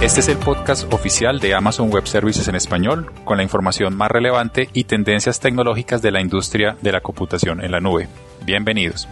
[0.00, 4.10] Este es el podcast oficial de Amazon Web Services en español, con la información más
[4.10, 8.08] relevante y tendencias tecnológicas de la industria de la computación en la nube.
[8.42, 9.06] Bienvenidos.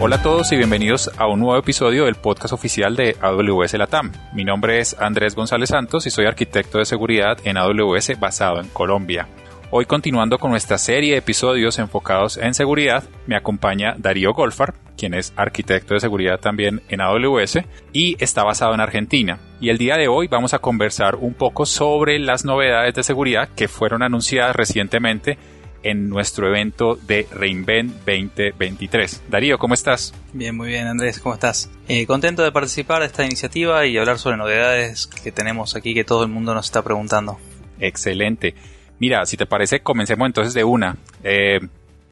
[0.00, 4.10] Hola a todos y bienvenidos a un nuevo episodio del podcast oficial de AWS Latam.
[4.34, 8.66] Mi nombre es Andrés González Santos y soy arquitecto de seguridad en AWS basado en
[8.66, 9.28] Colombia.
[9.74, 15.14] Hoy continuando con nuestra serie de episodios enfocados en seguridad, me acompaña Darío Golfar, quien
[15.14, 19.38] es arquitecto de seguridad también en AWS y está basado en Argentina.
[19.62, 23.48] Y el día de hoy vamos a conversar un poco sobre las novedades de seguridad
[23.56, 25.38] que fueron anunciadas recientemente
[25.82, 29.22] en nuestro evento de Reinvent 2023.
[29.30, 30.12] Darío, ¿cómo estás?
[30.34, 31.70] Bien, muy bien, Andrés, ¿cómo estás?
[31.88, 36.04] Eh, contento de participar de esta iniciativa y hablar sobre novedades que tenemos aquí que
[36.04, 37.38] todo el mundo nos está preguntando.
[37.80, 38.54] Excelente.
[39.02, 40.96] Mira, si te parece, comencemos entonces de una.
[41.24, 41.58] Eh,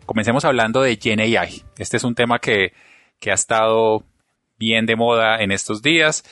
[0.07, 1.63] comencemos hablando de GenAI.
[1.79, 2.73] Este es un tema que,
[3.21, 4.03] que ha estado
[4.59, 6.25] bien de moda en estos días.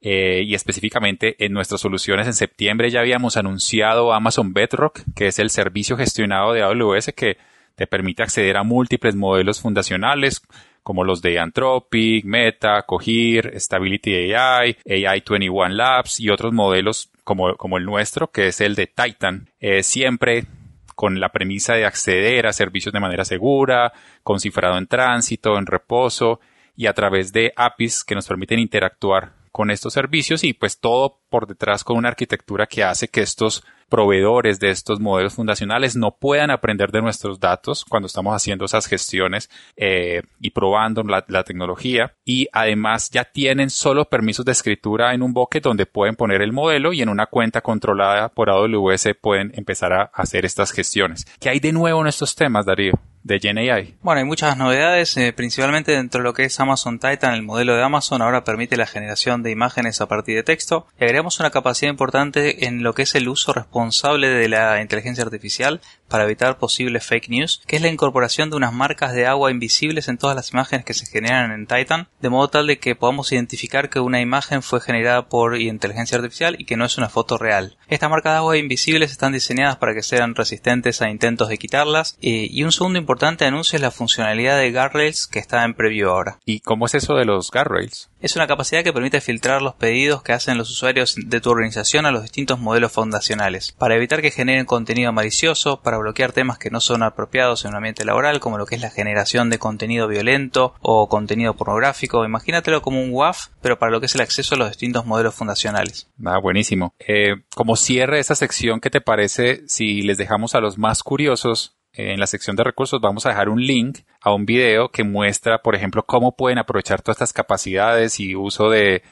[0.00, 5.38] Eh, y específicamente en nuestras soluciones en septiembre ya habíamos anunciado Amazon Bedrock, que es
[5.38, 7.36] el servicio gestionado de AWS que
[7.76, 10.42] te permite acceder a múltiples modelos fundacionales
[10.82, 17.78] como los de Anthropic, Meta, Cohere, Stability AI, AI21 Labs y otros modelos como, como
[17.78, 20.46] el nuestro, que es el de Titan, eh, siempre
[20.94, 23.92] con la premisa de acceder a servicios de manera segura,
[24.22, 26.40] con cifrado en tránsito, en reposo
[26.76, 31.20] y a través de APIs que nos permiten interactuar con estos servicios y pues todo
[31.28, 36.12] por detrás con una arquitectura que hace que estos proveedores de estos modelos fundacionales no
[36.12, 42.14] puedan aprender de nuestros datos cuando estamos haciendo esas gestiones eh, y probando la, tecnología
[42.24, 46.52] y además ya tienen solo permisos de escritura en un bucket donde pueden poner el
[46.52, 51.26] modelo y en una cuenta controlada por AWS pueden empezar a hacer estas gestiones.
[51.40, 52.92] ¿Qué hay de nuevo en estos temas, Darío?
[53.22, 53.94] De GenAI.
[54.02, 57.76] Bueno, hay muchas novedades, eh, principalmente dentro de lo que es Amazon Titan, el modelo
[57.76, 60.86] de Amazon ahora permite la generación de imágenes a partir de texto.
[60.98, 65.24] Y agregamos una capacidad importante en lo que es el uso responsable de la inteligencia
[65.24, 69.50] artificial para evitar posibles fake news, que es la incorporación de unas marcas de agua
[69.50, 72.96] invisibles en todas las imágenes que se generan en Titan, de modo tal de que
[72.96, 77.08] podamos identificar que una imagen fue generada por inteligencia artificial y que no es una
[77.08, 77.76] foto real.
[77.88, 82.16] Estas marcas de agua invisibles están diseñadas para que sean resistentes a intentos de quitarlas
[82.20, 86.08] eh, y un segundo importante anuncio es la funcionalidad de guardrails que está en preview
[86.08, 86.38] ahora.
[86.44, 88.08] ¿Y cómo es eso de los guardrails?
[88.20, 92.06] Es una capacidad que permite filtrar los pedidos que hacen los usuarios de tu organización
[92.06, 96.70] a los distintos modelos fundacionales, para evitar que generen contenido malicioso, para bloquear temas que
[96.70, 100.06] no son apropiados en un ambiente laboral, como lo que es la generación de contenido
[100.06, 102.24] violento o contenido pornográfico.
[102.24, 105.34] Imagínatelo como un WAF, pero para lo que es el acceso a los distintos modelos
[105.34, 106.08] fundacionales.
[106.24, 106.94] Ah, buenísimo.
[107.00, 111.74] Eh, como cierre esta sección, ¿qué te parece si les dejamos a los más curiosos
[111.92, 115.62] en la sección de recursos vamos a dejar un link a un video que muestra,
[115.62, 119.02] por ejemplo, cómo pueden aprovechar todas estas capacidades y uso de,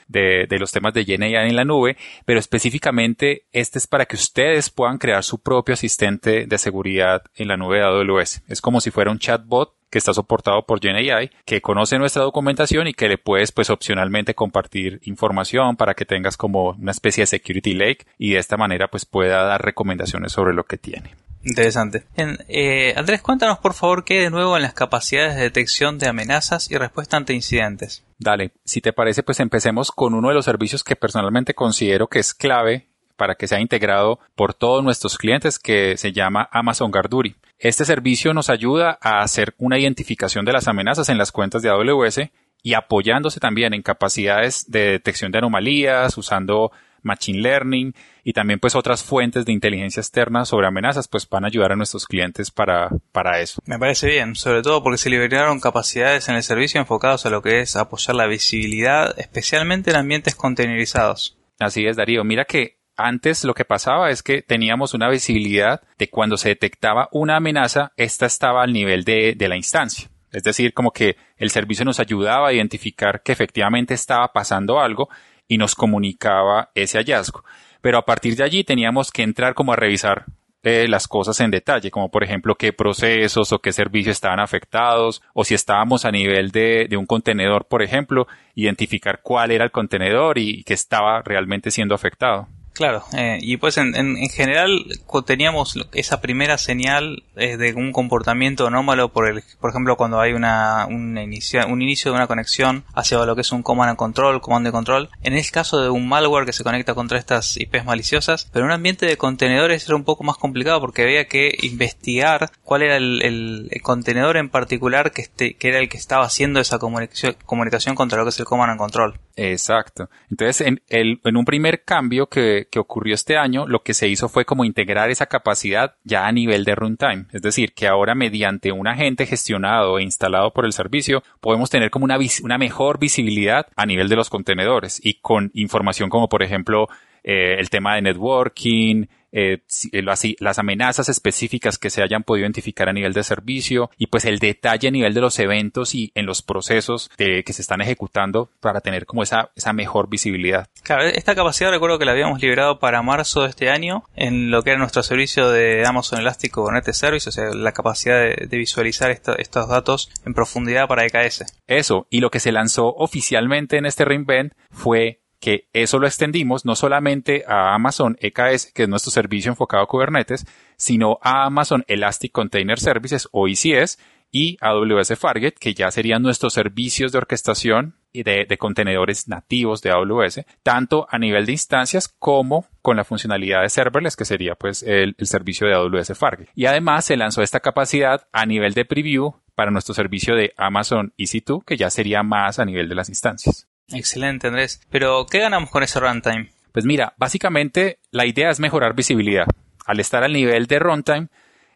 [0.51, 4.99] los temas de GenAI en la nube, pero específicamente este es para que ustedes puedan
[4.99, 8.43] crear su propio asistente de seguridad en la nube de AWS.
[8.49, 12.87] Es como si fuera un chatbot que está soportado por GenAI, que conoce nuestra documentación
[12.89, 17.27] y que le puedes pues opcionalmente compartir información para que tengas como una especie de
[17.27, 21.28] security lake y de esta manera pues pueda dar recomendaciones sobre lo que tiene.
[21.45, 22.05] Interesante.
[22.49, 26.71] Eh, Andrés, cuéntanos por favor qué de nuevo en las capacidades de detección de amenazas
[26.71, 28.05] y respuesta ante incidentes.
[28.19, 32.19] Dale, si te parece, pues empecemos con uno de los servicios que personalmente considero que
[32.19, 37.35] es clave para que sea integrado por todos nuestros clientes que se llama Amazon Garduri.
[37.59, 41.69] Este servicio nos ayuda a hacer una identificación de las amenazas en las cuentas de
[41.69, 42.21] AWS
[42.63, 46.71] y apoyándose también en capacidades de detección de anomalías, usando
[47.03, 47.95] Machine Learning
[48.25, 51.77] y también pues otras fuentes de inteligencia externa sobre amenazas pues van a ayudar a
[51.77, 53.61] nuestros clientes para, para eso.
[53.67, 57.43] Me parece bien, sobre todo porque se liberaron capacidades en el servicio enfocados a lo
[57.43, 61.39] que es apoyar la visibilidad, especialmente en ambientes containerizados.
[61.59, 62.25] Así es, Darío.
[62.25, 67.09] Mira que antes lo que pasaba es que teníamos una visibilidad de cuando se detectaba
[67.13, 70.11] una amenaza, esta estaba al nivel de, de la instancia.
[70.33, 75.09] Es decir, como que el servicio nos ayudaba a identificar que efectivamente estaba pasando algo
[75.49, 77.43] y nos comunicaba ese hallazgo.
[77.81, 80.27] Pero a partir de allí teníamos que entrar como a revisar
[80.65, 85.23] eh, las cosas en detalle, como por ejemplo qué procesos o qué servicios estaban afectados,
[85.33, 89.71] o si estábamos a nivel de, de un contenedor, por ejemplo, identificar cuál era el
[89.71, 92.49] contenedor y que estaba realmente siendo afectado.
[92.79, 94.85] Claro, eh, y pues en, en, general
[95.27, 100.33] teníamos esa primera señal eh, de un comportamiento anómalo, por, el, por ejemplo, cuando hay
[100.33, 103.99] una, un, inicio, un inicio de una conexión hacia lo que es un command and
[103.99, 105.11] control, comando de control.
[105.25, 108.69] En el caso de un malware que se conecta contra estas IPs maliciosas, pero en
[108.69, 112.97] un ambiente de contenedores era un poco más complicado porque había que investigar cuál era
[112.97, 117.97] el, contenedor en particular que, este, que era el que estaba haciendo esa comunicación, comunicación
[117.97, 119.19] contra lo que es el command and control.
[119.39, 120.11] Exacto.
[120.31, 124.09] Entonces, en, el, en un primer cambio que, que ocurrió este año, lo que se
[124.09, 127.27] hizo fue como integrar esa capacidad ya a nivel de runtime.
[127.33, 131.91] Es decir, que ahora mediante un agente gestionado e instalado por el servicio, podemos tener
[131.91, 136.43] como una, una mejor visibilidad a nivel de los contenedores y con información como por
[136.43, 136.89] ejemplo
[137.23, 139.59] eh, el tema de networking, eh,
[139.93, 144.25] eh las, amenazas específicas que se hayan podido identificar a nivel de servicio y pues
[144.25, 147.81] el detalle a nivel de los eventos y en los procesos de, que se están
[147.81, 150.69] ejecutando para tener como esa, esa mejor visibilidad.
[150.83, 154.63] Claro, esta capacidad recuerdo que la habíamos liberado para marzo de este año en lo
[154.63, 159.11] que era nuestro servicio de Amazon Elastic Kubernetes Service, o sea, la capacidad de, visualizar
[159.11, 161.45] estos datos en profundidad para EKS.
[161.67, 166.65] Eso, y lo que se lanzó oficialmente en este reinvent fue que eso lo extendimos
[166.65, 170.47] no solamente a Amazon EKS, que es nuestro servicio enfocado a Kubernetes,
[170.77, 173.99] sino a Amazon Elastic Container Services o ECS
[174.31, 179.91] y AWS Fargate, que ya serían nuestros servicios de orquestación y de, contenedores nativos de
[179.91, 184.83] AWS, tanto a nivel de instancias como con la funcionalidad de serverless, que sería pues
[184.83, 186.51] el, el servicio de AWS Fargate.
[186.55, 191.13] Y además se lanzó esta capacidad a nivel de preview para nuestro servicio de Amazon
[191.19, 193.68] EC2, que ya sería más a nivel de las instancias.
[193.91, 194.81] Excelente, Andrés.
[194.91, 196.51] Pero, ¿qué ganamos con ese runtime?
[196.73, 199.47] Pues mira, básicamente la idea es mejorar visibilidad.
[199.87, 201.29] Al estar al nivel de runtime,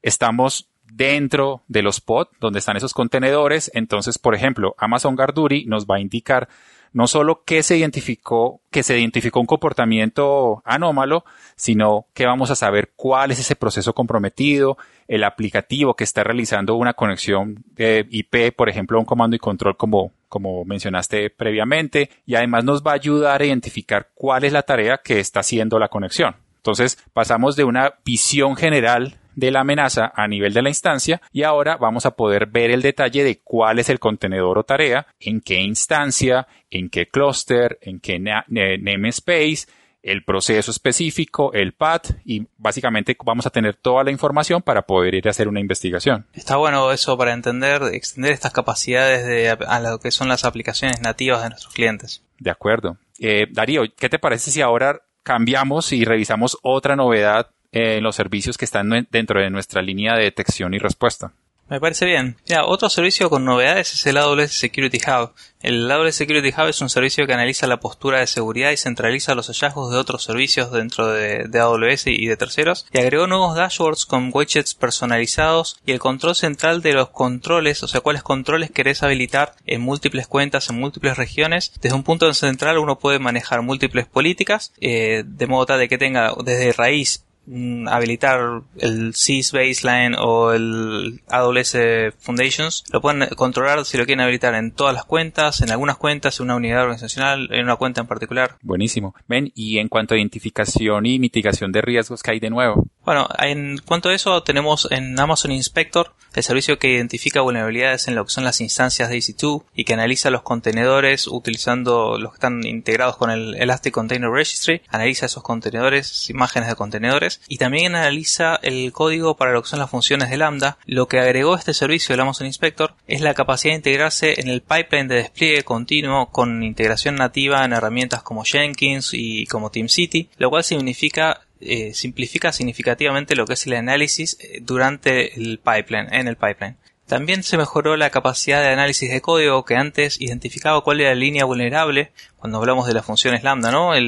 [0.03, 3.71] estamos dentro de los pods donde están esos contenedores.
[3.75, 6.49] Entonces, por ejemplo, Amazon Garduri nos va a indicar
[6.93, 11.25] no solo que se identificó, que se identificó un comportamiento anómalo,
[11.57, 14.77] sino que vamos a saber cuál es ese proceso comprometido,
[15.09, 19.77] el aplicativo que está realizando una conexión de IP, por ejemplo, un comando y control
[19.77, 24.63] como, como mencionaste previamente, y además nos va a ayudar a identificar cuál es la
[24.63, 26.37] tarea que está haciendo la conexión.
[26.57, 31.43] Entonces pasamos de una visión general de la amenaza a nivel de la instancia y
[31.43, 35.41] ahora vamos a poder ver el detalle de cuál es el contenedor o tarea, en
[35.41, 39.67] qué instancia, en qué clúster, en qué namespace,
[40.03, 45.15] el proceso específico, el path y básicamente vamos a tener toda la información para poder
[45.15, 46.27] ir a hacer una investigación.
[46.33, 51.01] Está bueno eso para entender, extender estas capacidades de, a lo que son las aplicaciones
[51.01, 52.25] nativas de nuestros clientes.
[52.39, 52.99] De acuerdo.
[53.21, 58.57] Eh, Darío, ¿qué te parece si ahora cambiamos y revisamos otra novedad en los servicios
[58.57, 61.33] que están dentro de nuestra línea de detección y respuesta.
[61.73, 62.37] Me parece bien.
[62.45, 65.33] Ya, otro servicio con novedades es el AWS Security Hub.
[65.63, 69.35] El AWS Security Hub es un servicio que analiza la postura de seguridad y centraliza
[69.35, 72.85] los hallazgos de otros servicios dentro de, de, AWS y de terceros.
[72.93, 77.89] Y agregó nuevos dashboards con widgets personalizados y el control central de los controles, o
[77.89, 81.73] sea, cuáles controles querés habilitar en múltiples cuentas, en múltiples regiones.
[81.81, 85.97] Desde un punto central uno puede manejar múltiples políticas, eh, de modo tal de que
[85.97, 91.77] tenga desde raíz Mm, habilitar el SIS Baseline o el AWS
[92.21, 96.39] Foundations, lo pueden controlar si lo quieren habilitar en todas las cuentas, en algunas cuentas,
[96.39, 98.59] en una unidad organizacional, en una cuenta en particular.
[98.63, 99.15] Buenísimo.
[99.27, 102.87] Ven, y en cuanto a identificación y mitigación de riesgos, ¿qué hay de nuevo?
[103.05, 108.15] Bueno, en cuanto a eso, tenemos en Amazon Inspector el servicio que identifica vulnerabilidades en
[108.15, 112.37] lo que son las instancias de EC2 y que analiza los contenedores utilizando los que
[112.37, 117.95] están integrados con el Elastic Container Registry, analiza esos contenedores, imágenes de contenedores y también
[117.95, 120.79] analiza el código para lo que son las funciones de Lambda.
[120.87, 124.63] Lo que agregó este servicio del Amazon Inspector es la capacidad de integrarse en el
[124.63, 130.51] pipeline de despliegue continuo con integración nativa en herramientas como Jenkins y como TeamCity, lo
[130.51, 136.29] cual significa eh, simplifica significativamente lo que es el análisis eh, durante el pipeline, en
[136.29, 136.77] el pipeline.
[137.07, 141.17] También se mejoró la capacidad de análisis de código que antes identificaba cuál era la
[141.17, 143.93] línea vulnerable cuando hablamos de las funciones lambda, ¿no?
[143.93, 143.99] la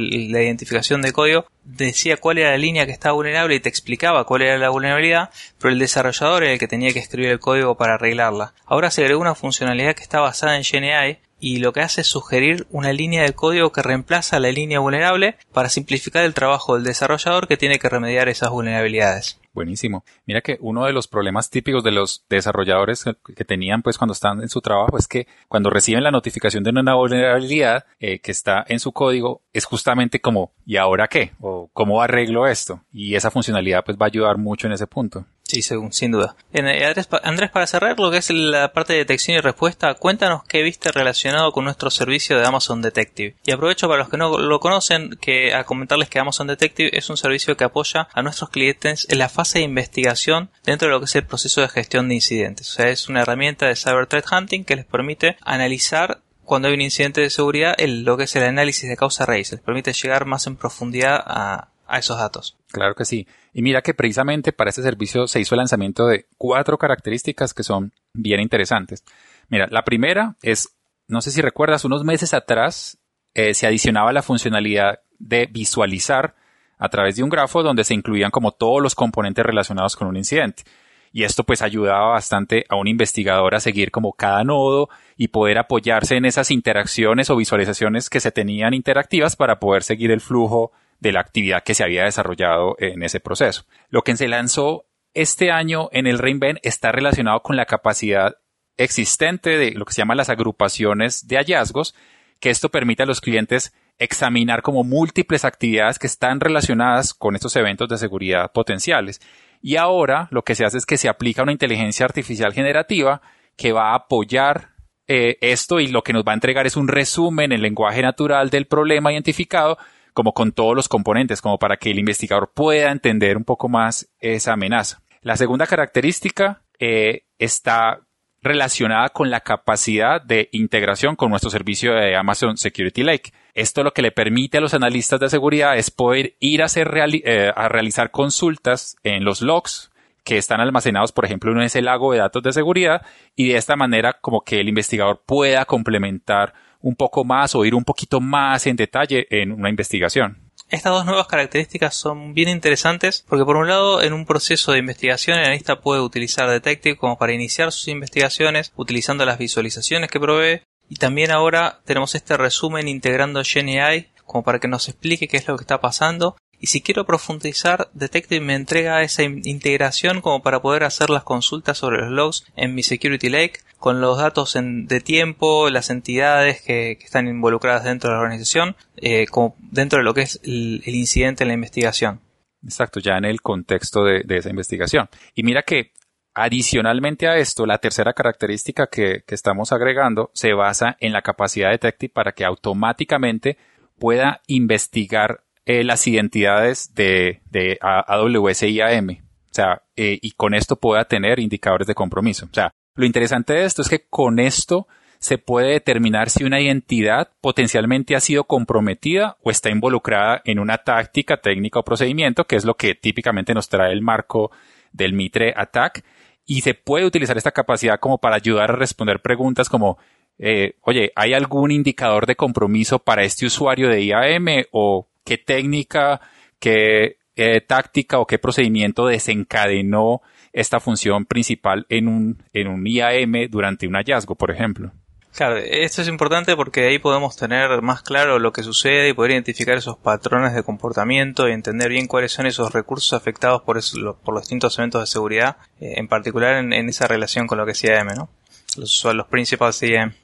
[0.42, 4.42] identificación de código decía cuál era la línea que estaba vulnerable y te explicaba cuál
[4.42, 7.94] era la vulnerabilidad, pero el desarrollador era el que tenía que escribir el código para
[7.94, 8.54] arreglarla.
[8.64, 12.06] Ahora se agregó una funcionalidad que está basada en GNI y lo que hace es
[12.06, 16.84] sugerir una línea de código que reemplaza la línea vulnerable para simplificar el trabajo del
[16.84, 19.38] desarrollador que tiene que remediar esas vulnerabilidades.
[19.52, 20.06] Buenísimo.
[20.24, 23.04] Mira que uno de los problemas típicos de los desarrolladores
[23.36, 26.70] que tenían pues cuando están en su trabajo es que cuando reciben la notificación de
[26.70, 31.32] una vulnerabilidad eh, que está en su código es justamente como ¿y ahora qué?
[31.40, 32.80] o ¿cómo arreglo esto?
[32.90, 35.26] Y esa funcionalidad pues va a ayudar mucho en ese punto.
[35.54, 36.34] Sí, según, sin duda.
[36.52, 40.62] Eh, Andrés, para cerrar lo que es la parte de detección y respuesta, cuéntanos qué
[40.62, 43.36] viste relacionado con nuestro servicio de Amazon Detective.
[43.44, 47.08] Y aprovecho para los que no lo conocen que a comentarles que Amazon Detective es
[47.08, 50.98] un servicio que apoya a nuestros clientes en la fase de investigación dentro de lo
[50.98, 52.70] que es el proceso de gestión de incidentes.
[52.70, 56.74] O sea, es una herramienta de Cyber Threat Hunting que les permite analizar cuando hay
[56.74, 59.52] un incidente de seguridad el, lo que es el análisis de causa raíz.
[59.52, 62.56] Les permite llegar más en profundidad a, a esos datos.
[62.70, 63.26] Claro que sí.
[63.52, 67.62] Y mira que precisamente para este servicio se hizo el lanzamiento de cuatro características que
[67.62, 69.04] son bien interesantes.
[69.48, 70.74] Mira, la primera es,
[71.08, 72.98] no sé si recuerdas, unos meses atrás
[73.34, 76.34] eh, se adicionaba la funcionalidad de visualizar
[76.78, 80.16] a través de un grafo donde se incluían como todos los componentes relacionados con un
[80.16, 80.64] incidente.
[81.12, 85.58] Y esto pues ayudaba bastante a un investigador a seguir como cada nodo y poder
[85.58, 90.72] apoyarse en esas interacciones o visualizaciones que se tenían interactivas para poder seguir el flujo
[91.04, 93.64] de la actividad que se había desarrollado en ese proceso.
[93.90, 98.36] Lo que se lanzó este año en el Reinvent está relacionado con la capacidad
[98.78, 101.94] existente de lo que se llama las agrupaciones de hallazgos,
[102.40, 107.54] que esto permite a los clientes examinar como múltiples actividades que están relacionadas con estos
[107.54, 109.20] eventos de seguridad potenciales.
[109.60, 113.20] Y ahora lo que se hace es que se aplica una inteligencia artificial generativa
[113.56, 114.70] que va a apoyar
[115.06, 118.48] eh, esto y lo que nos va a entregar es un resumen en lenguaje natural
[118.48, 119.76] del problema identificado
[120.14, 124.08] como con todos los componentes, como para que el investigador pueda entender un poco más
[124.20, 125.02] esa amenaza.
[125.20, 128.00] La segunda característica eh, está
[128.40, 133.32] relacionada con la capacidad de integración con nuestro servicio de Amazon Security Lake.
[133.54, 136.90] Esto lo que le permite a los analistas de seguridad es poder ir a, hacer
[136.96, 139.90] eh, a realizar consultas en los logs
[140.24, 143.02] que están almacenados, por ejemplo, en ese lago de datos de seguridad
[143.36, 147.74] y de esta manera como que el investigador pueda complementar un poco más o ir
[147.74, 150.44] un poquito más en detalle en una investigación.
[150.70, 154.78] Estas dos nuevas características son bien interesantes porque por un lado en un proceso de
[154.78, 160.20] investigación el analista puede utilizar Detective como para iniciar sus investigaciones utilizando las visualizaciones que
[160.20, 165.36] provee y también ahora tenemos este resumen integrando GenAI como para que nos explique qué
[165.36, 170.42] es lo que está pasando y si quiero profundizar, Detective me entrega esa integración como
[170.42, 174.56] para poder hacer las consultas sobre los logs en mi Security Lake con los datos
[174.56, 180.04] de tiempo, las entidades que, están involucradas dentro de la organización, eh, como dentro de
[180.04, 182.22] lo que es el, incidente en la investigación.
[182.64, 185.10] Exacto, ya en el contexto de, esa investigación.
[185.34, 185.92] Y mira que
[186.36, 191.74] Adicionalmente a esto, la tercera característica que, estamos agregando se basa en la capacidad de
[191.74, 193.56] Detective para que automáticamente
[194.00, 199.10] pueda investigar eh, las identidades de, de AWS y AM.
[199.10, 202.46] O sea, eh, y con esto pueda tener indicadores de compromiso.
[202.46, 204.86] O sea, lo interesante de esto es que con esto
[205.18, 210.78] se puede determinar si una identidad potencialmente ha sido comprometida o está involucrada en una
[210.78, 214.50] táctica, técnica o procedimiento, que es lo que típicamente nos trae el marco
[214.92, 216.04] del Mitre Attack.
[216.44, 219.96] Y se puede utilizar esta capacidad como para ayudar a responder preguntas como,
[220.38, 226.20] eh, oye, ¿hay algún indicador de compromiso para este usuario de IAM o qué técnica,
[226.58, 233.48] qué eh, táctica o qué procedimiento desencadenó esta función principal en un, en un IAM
[233.50, 234.92] durante un hallazgo, por ejemplo.
[235.34, 239.32] Claro, esto es importante porque ahí podemos tener más claro lo que sucede y poder
[239.32, 244.42] identificar esos patrones de comportamiento y entender bien cuáles son esos recursos afectados por, los
[244.42, 248.06] distintos eventos de seguridad, eh, en particular en, esa relación con lo que es IAM,
[248.16, 248.28] ¿no?
[248.76, 250.14] Los, los principales IAM.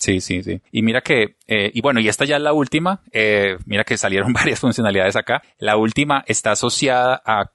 [0.00, 0.62] Sí, sí, sí.
[0.72, 3.98] Y mira que, eh, y bueno, y esta ya es la última, eh, mira que
[3.98, 5.42] salieron varias funcionalidades acá.
[5.58, 7.52] La última está asociada a,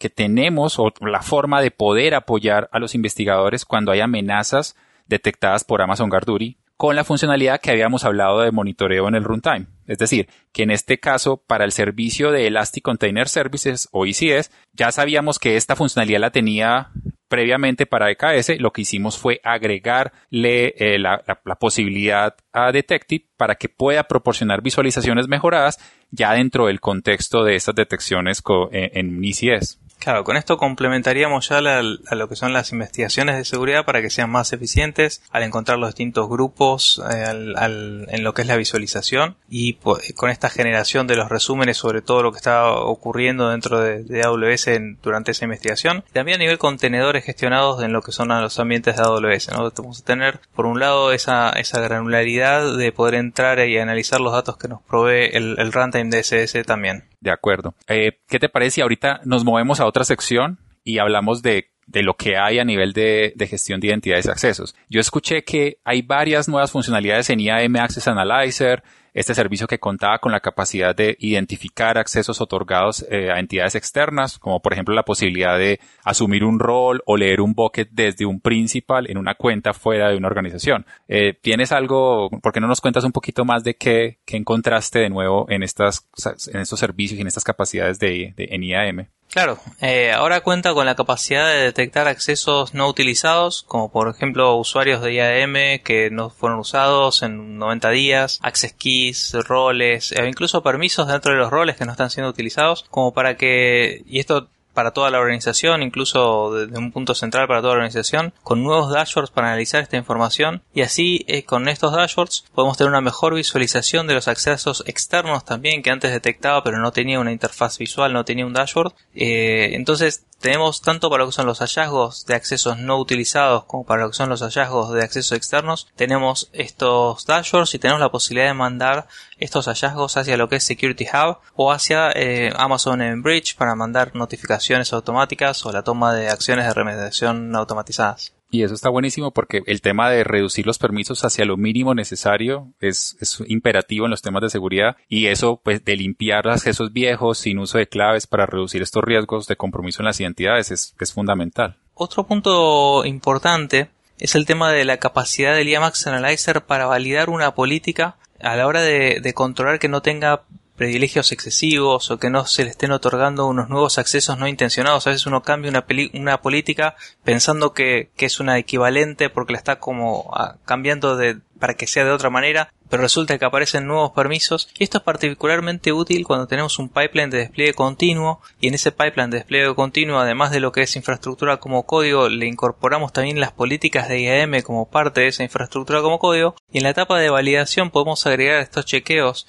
[0.00, 4.74] que tenemos o la forma de poder apoyar a los investigadores cuando hay amenazas
[5.06, 9.66] detectadas por Amazon Garduri con la funcionalidad que habíamos hablado de monitoreo en el runtime.
[9.86, 14.50] Es decir, que en este caso, para el servicio de Elastic Container Services o ECS,
[14.72, 16.90] ya sabíamos que esta funcionalidad la tenía
[17.30, 21.22] previamente para EKS, lo que hicimos fue agregarle eh, la,
[21.58, 25.78] posibilidad a Detective para que pueda proporcionar visualizaciones mejoradas
[26.10, 29.78] ya dentro del contexto de estas detecciones en, en ECS.
[30.00, 34.08] Claro, con esto complementaríamos ya a lo que son las investigaciones de seguridad para que
[34.08, 39.36] sean más eficientes al encontrar los distintos grupos eh, en lo que es la visualización
[39.50, 44.22] y con esta generación de los resúmenes sobre todo lo que está ocurriendo dentro de,
[44.22, 44.70] AWS
[45.02, 46.02] durante esa investigación.
[46.14, 49.50] También a nivel contenedores gestionados en lo que son los ambientes de AWS.
[49.50, 49.70] ¿no?
[49.70, 54.32] Vamos a tener por un lado esa, esa granularidad de poder entrar y analizar los
[54.32, 57.09] datos que nos provee el, el runtime de SS también.
[57.20, 57.74] De acuerdo.
[57.86, 62.02] Eh, ¿Qué te parece si ahorita nos movemos a otra sección y hablamos de, de
[62.02, 64.74] lo que hay a nivel de, de, gestión de identidades y accesos?
[64.88, 68.82] Yo escuché que hay varias nuevas funcionalidades en IAM Access Analyzer,
[69.14, 74.38] este servicio que contaba con la capacidad de identificar accesos otorgados eh, a entidades externas,
[74.38, 78.40] como por ejemplo la posibilidad de asumir un rol o leer un bucket desde un
[78.40, 80.86] principal en una cuenta fuera de una organización.
[81.08, 85.00] Eh, ¿Tienes algo, por qué no nos cuentas un poquito más de qué, qué encontraste
[85.00, 86.08] de nuevo en, estas,
[86.52, 89.06] en estos servicios y en estas capacidades de, de en IAM?
[89.30, 94.56] Claro, eh, ahora cuenta con la capacidad de detectar accesos no utilizados, como por ejemplo
[94.56, 100.64] usuarios de IAM que no fueron usados en 90 días, access keys, roles, e incluso
[100.64, 104.48] permisos dentro de los roles que no están siendo utilizados, como para que, y esto
[104.80, 108.90] para toda la organización, incluso desde un punto central para toda la organización, con nuevos
[108.90, 113.34] dashboards para analizar esta información y así eh, con estos dashboards podemos tener una mejor
[113.34, 118.14] visualización de los accesos externos también que antes detectaba pero no tenía una interfaz visual,
[118.14, 118.94] no tenía un dashboard.
[119.14, 123.84] Eh, entonces tenemos tanto para lo que son los hallazgos de accesos no utilizados como
[123.84, 125.88] para lo que son los hallazgos de accesos externos.
[125.96, 129.06] Tenemos estos dashboards y tenemos la posibilidad de mandar
[129.38, 133.74] estos hallazgos hacia lo que es Security Hub o hacia eh, Amazon en Bridge para
[133.74, 138.32] mandar notificaciones automáticas o la toma de acciones de remediación automatizadas.
[138.50, 142.72] Y eso está buenísimo porque el tema de reducir los permisos hacia lo mínimo necesario
[142.80, 147.38] es, es imperativo en los temas de seguridad y eso pues de limpiar accesos viejos
[147.38, 151.12] sin uso de claves para reducir estos riesgos de compromiso en las identidades es, es
[151.12, 151.76] fundamental.
[151.94, 157.54] Otro punto importante es el tema de la capacidad del IAMAX Analyzer para validar una
[157.54, 160.42] política a la hora de, de controlar que no tenga
[160.80, 165.06] privilegios excesivos o que no se le estén otorgando unos nuevos accesos no intencionados.
[165.06, 165.84] A veces uno cambia una,
[166.14, 171.38] una política pensando que, que, es una equivalente porque la está como ah, cambiando de,
[171.58, 175.04] para que sea de otra manera, pero resulta que aparecen nuevos permisos y esto es
[175.04, 179.74] particularmente útil cuando tenemos un pipeline de despliegue continuo y en ese pipeline de despliegue
[179.74, 184.22] continuo además de lo que es infraestructura como código le incorporamos también las políticas de
[184.22, 188.26] IAM como parte de esa infraestructura como código y en la etapa de validación podemos
[188.26, 189.46] agregar estos chequeos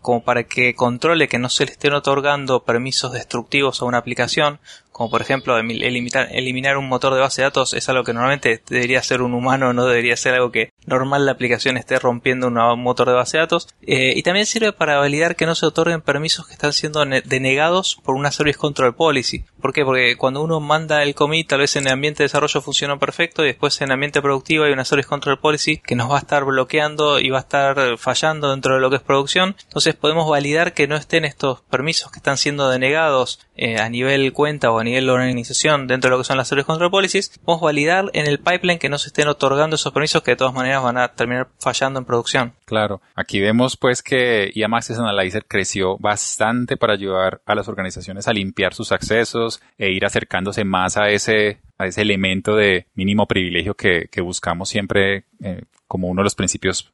[0.00, 4.60] como para que controle que no se le estén otorgando permisos destructivos a una aplicación,
[5.00, 8.62] como por ejemplo eliminar, eliminar un motor de base de datos es algo que normalmente
[8.68, 12.82] debería ser un humano, no debería ser algo que normal la aplicación esté rompiendo un
[12.82, 13.68] motor de base de datos.
[13.80, 17.96] Eh, y también sirve para validar que no se otorguen permisos que están siendo denegados
[18.04, 19.42] por una Service Control Policy.
[19.62, 19.86] ¿Por qué?
[19.86, 23.42] Porque cuando uno manda el commit, tal vez en el ambiente de desarrollo funcionó perfecto
[23.42, 26.20] y después en el ambiente productivo hay una Service Control Policy que nos va a
[26.20, 29.56] estar bloqueando y va a estar fallando dentro de lo que es producción.
[29.62, 34.32] Entonces podemos validar que no estén estos permisos que están siendo denegados eh, a nivel
[34.32, 37.38] cuenta o a nivel organización dentro de lo que son las Service Control Policies.
[37.44, 40.54] Podemos validar en el pipeline que no se estén otorgando esos permisos que de todas
[40.54, 42.54] maneras van a terminar fallando en producción.
[42.64, 43.02] Claro.
[43.14, 48.32] Aquí vemos pues que IAM Access Analyzer creció bastante para ayudar a las organizaciones a
[48.32, 53.74] limpiar sus accesos e ir acercándose más a ese a ese elemento de mínimo privilegio
[53.74, 56.92] que, que buscamos siempre eh, como uno de los principios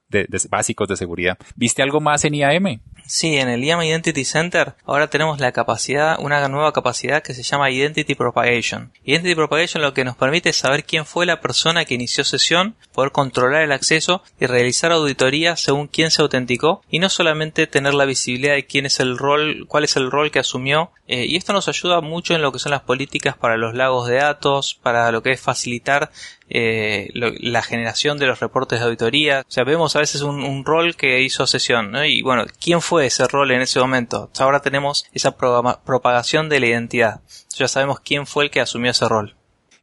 [0.49, 1.37] básicos de seguridad.
[1.55, 2.81] ¿Viste algo más en IAM?
[3.09, 7.45] Sí, en el IAM Identity Center ahora tenemos la capacidad, una nueva capacidad que se
[7.45, 8.93] llama Identity Propagation.
[9.05, 12.75] Identity Propagation lo que nos permite es saber quién fue la persona que inició sesión,
[12.93, 17.95] poder controlar el acceso y realizar auditoría según quién se autenticó y no solamente tener
[17.95, 20.91] la visibilidad de quién es el rol, cuál es el rol que asumió.
[21.07, 24.09] Eh, y esto nos ayuda mucho en lo que son las políticas para los lagos
[24.09, 26.11] de datos, para lo que es facilitar
[26.49, 29.41] eh, la generación de los reportes de auditoría.
[29.41, 32.05] O sea, vemos a veces un, rol que hizo sesión, ¿no?
[32.05, 34.31] Y bueno, ¿quién fue ese rol en ese momento?
[34.39, 37.21] Ahora tenemos esa propagación de la identidad.
[37.57, 39.35] Ya sabemos quién fue el que asumió ese rol.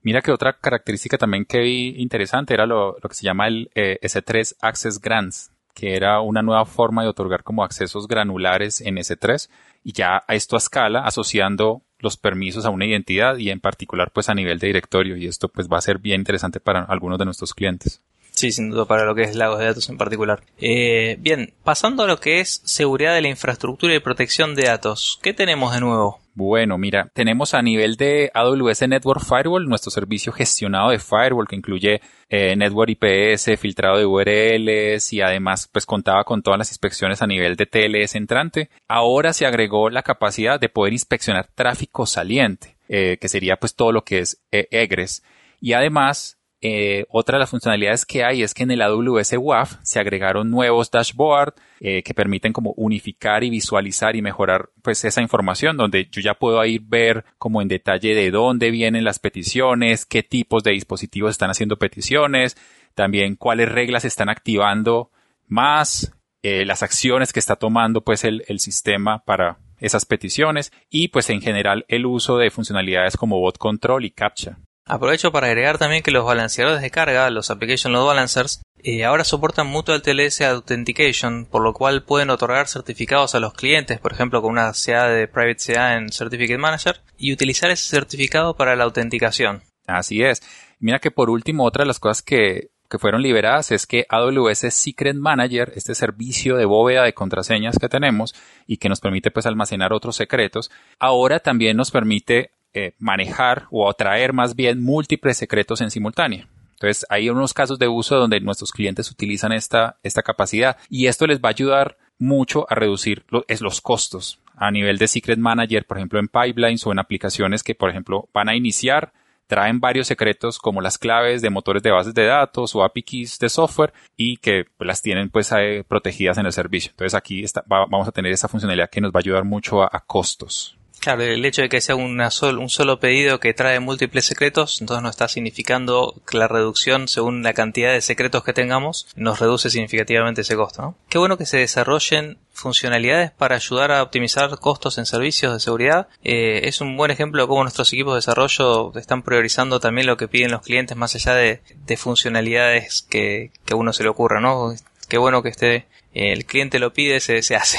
[0.01, 3.99] Mira que otra característica también que vi interesante era lo, que se llama el eh,
[4.01, 9.49] S3 Access Grants, que era una nueva forma de otorgar como accesos granulares en S3
[9.83, 14.11] y ya a esto a escala asociando los permisos a una identidad y en particular
[14.13, 17.17] pues a nivel de directorio y esto pues va a ser bien interesante para algunos
[17.17, 18.01] de nuestros clientes.
[18.43, 20.43] Sí, sin duda para lo que es lagos de datos en particular.
[20.57, 25.17] Eh, bien, pasando a lo que es seguridad de la infraestructura y protección de datos,
[25.23, 26.19] ¿qué tenemos de nuevo?
[26.33, 31.55] Bueno, mira, tenemos a nivel de AWS Network Firewall nuestro servicio gestionado de firewall que
[31.55, 37.21] incluye eh, Network IPS, filtrado de URLs y además pues contaba con todas las inspecciones
[37.21, 38.69] a nivel de TLS entrante.
[38.89, 43.93] Ahora se agregó la capacidad de poder inspeccionar tráfico saliente, eh, que sería pues todo
[43.93, 45.23] lo que es egres.
[45.61, 49.75] Y además eh, otra de las funcionalidades que hay es que en el AWS WAF
[49.83, 55.21] se agregaron nuevos dashboards eh, que permiten como unificar y visualizar y mejorar pues esa
[55.21, 60.05] información donde yo ya puedo ir ver como en detalle de dónde vienen las peticiones,
[60.05, 62.55] qué tipos de dispositivos están haciendo peticiones,
[62.95, 65.11] también cuáles reglas están activando
[65.49, 71.09] más, eh, las acciones que está tomando pues el, el sistema para esas peticiones y
[71.09, 74.59] pues en general el uso de funcionalidades como bot control y captcha.
[74.85, 79.23] Aprovecho para agregar también que los balanceadores de carga, los Application Load Balancers, eh, ahora
[79.23, 84.41] soportan Mutual TLS Authentication, por lo cual pueden otorgar certificados a los clientes, por ejemplo
[84.41, 88.83] con una CA de Private CA en Certificate Manager, y utilizar ese certificado para la
[88.83, 89.63] autenticación.
[89.87, 90.41] Así es.
[90.79, 94.73] Mira que por último, otra de las cosas que, que fueron liberadas es que AWS
[94.73, 98.35] Secret Manager, este servicio de bóveda de contraseñas que tenemos
[98.67, 103.89] y que nos permite pues almacenar otros secretos, ahora también nos permite eh, manejar o
[103.89, 106.47] atraer más bien múltiples secretos en simultáneo.
[106.73, 111.27] Entonces, hay unos casos de uso donde nuestros clientes utilizan esta, esta capacidad y esto
[111.27, 115.97] les va a ayudar mucho a reducir los costos a nivel de Secret Manager, por
[115.97, 119.13] ejemplo, en pipelines o en aplicaciones que, por ejemplo, van a iniciar,
[119.47, 123.39] traen varios secretos como las claves de motores de bases de datos o API keys
[123.39, 125.51] de software y que las tienen pues
[125.87, 126.91] protegidas en el servicio.
[126.91, 130.77] Entonces aquí vamos a tener esa funcionalidad que nos va a ayudar mucho a costos.
[131.03, 135.09] Claro, el hecho de que sea un solo pedido que trae múltiples secretos, entonces no
[135.09, 140.41] está significando que la reducción según la cantidad de secretos que tengamos nos reduce significativamente
[140.41, 140.81] ese costo.
[140.81, 140.97] ¿no?
[141.09, 146.07] Qué bueno que se desarrollen funcionalidades para ayudar a optimizar costos en servicios de seguridad.
[146.23, 150.15] Eh, es un buen ejemplo de cómo nuestros equipos de desarrollo están priorizando también lo
[150.15, 151.59] que piden los clientes más allá de,
[151.97, 154.39] funcionalidades que, que, a uno se le ocurra.
[154.39, 154.73] ¿no?
[155.09, 157.77] Qué bueno que esté, el cliente lo pide, se, se hace.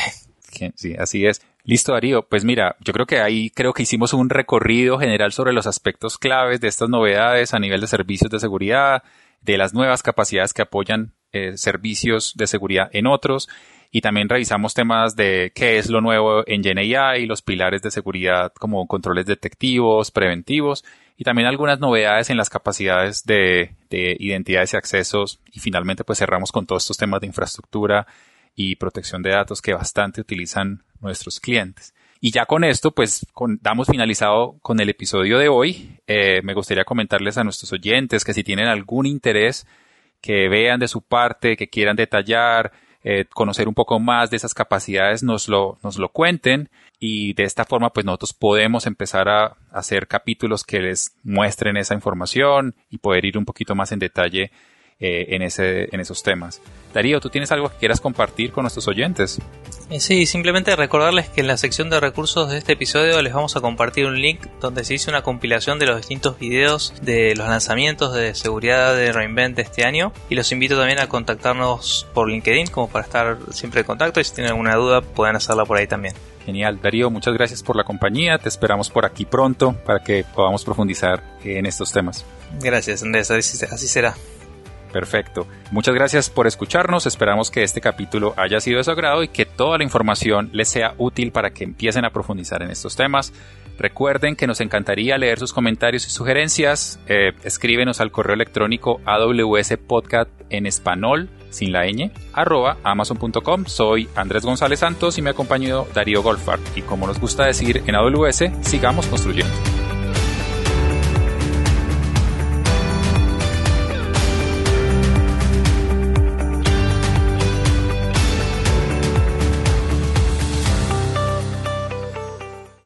[0.76, 1.40] Sí, así es.
[1.66, 2.26] Listo, Darío.
[2.28, 6.18] Pues mira, yo creo que ahí creo que hicimos un recorrido general sobre los aspectos
[6.18, 9.02] claves de estas novedades a nivel de servicios de seguridad,
[9.40, 13.48] de las nuevas capacidades que apoyan eh, servicios de seguridad en otros
[13.90, 18.52] y también revisamos temas de qué es lo nuevo en GenAI, los pilares de seguridad
[18.52, 20.84] como controles detectivos, preventivos
[21.16, 26.18] y también algunas novedades en las capacidades de, de identidades y accesos y finalmente pues
[26.18, 28.06] cerramos con todos estos temas de infraestructura
[28.54, 31.94] y protección de datos que bastante utilizan nuestros clientes.
[32.20, 33.26] Y ya con esto, pues
[33.60, 35.98] damos finalizado con el episodio de hoy.
[36.06, 39.66] Eh, me gustaría comentarles a nuestros oyentes que si tienen algún interés,
[40.22, 44.54] que vean de su parte, que quieran detallar, eh, conocer un poco más de esas
[44.54, 46.70] capacidades, nos lo, nos lo cuenten.
[46.98, 51.92] Y de esta forma, pues nosotros podemos empezar a hacer capítulos que les muestren esa
[51.92, 54.50] información y poder ir un poquito más en detalle
[55.00, 56.60] eh, en, ese, en esos temas.
[56.94, 59.40] Darío, ¿tú tienes algo que quieras compartir con nuestros oyentes?
[59.90, 63.56] Eh, sí, simplemente recordarles que en la sección de recursos de este episodio les vamos
[63.56, 67.48] a compartir un link donde se hizo una compilación de los distintos videos de los
[67.48, 72.68] lanzamientos de seguridad de Reinvent este año y los invito también a contactarnos por LinkedIn
[72.68, 75.88] como para estar siempre en contacto y si tienen alguna duda pueden hacerla por ahí
[75.88, 76.14] también.
[76.46, 80.64] Genial, Darío, muchas gracias por la compañía, te esperamos por aquí pronto para que podamos
[80.64, 82.24] profundizar en estos temas.
[82.60, 84.14] Gracias, Andrés, así será.
[84.94, 85.48] Perfecto.
[85.72, 87.04] Muchas gracias por escucharnos.
[87.06, 90.68] Esperamos que este capítulo haya sido de su agrado y que toda la información les
[90.68, 93.32] sea útil para que empiecen a profundizar en estos temas.
[93.76, 97.00] Recuerden que nos encantaría leer sus comentarios y sugerencias.
[97.08, 103.64] Eh, escríbenos al correo electrónico awspodcast en español, sin la ñ, arroba amazon.com.
[103.66, 106.60] Soy Andrés González Santos y me acompañado Darío Golfar.
[106.76, 109.52] Y como nos gusta decir en AWS, sigamos construyendo.